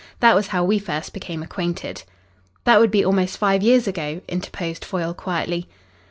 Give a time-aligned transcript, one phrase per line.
[0.19, 2.01] That was how we first became acquainted."
[2.63, 5.67] "That would be almost five years ago?" interposed Foyle quietly.